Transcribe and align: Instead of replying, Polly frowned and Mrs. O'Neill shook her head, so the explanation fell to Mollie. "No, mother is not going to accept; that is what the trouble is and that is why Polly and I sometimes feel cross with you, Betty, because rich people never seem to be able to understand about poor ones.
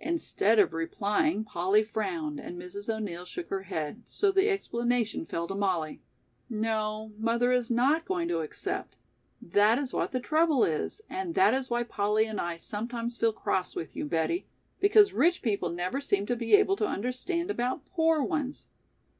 Instead 0.00 0.58
of 0.58 0.72
replying, 0.72 1.44
Polly 1.44 1.84
frowned 1.84 2.40
and 2.40 2.60
Mrs. 2.60 2.92
O'Neill 2.92 3.24
shook 3.24 3.46
her 3.48 3.62
head, 3.62 4.02
so 4.06 4.32
the 4.32 4.48
explanation 4.48 5.24
fell 5.24 5.46
to 5.46 5.54
Mollie. 5.54 6.00
"No, 6.50 7.12
mother 7.16 7.52
is 7.52 7.70
not 7.70 8.04
going 8.04 8.26
to 8.26 8.40
accept; 8.40 8.96
that 9.40 9.78
is 9.78 9.92
what 9.92 10.10
the 10.10 10.18
trouble 10.18 10.64
is 10.64 11.00
and 11.08 11.36
that 11.36 11.54
is 11.54 11.70
why 11.70 11.84
Polly 11.84 12.26
and 12.26 12.40
I 12.40 12.56
sometimes 12.56 13.16
feel 13.16 13.32
cross 13.32 13.76
with 13.76 13.94
you, 13.94 14.04
Betty, 14.04 14.48
because 14.80 15.12
rich 15.12 15.42
people 15.42 15.70
never 15.70 16.00
seem 16.00 16.26
to 16.26 16.34
be 16.34 16.54
able 16.56 16.74
to 16.74 16.88
understand 16.88 17.48
about 17.48 17.86
poor 17.86 18.20
ones. 18.20 18.66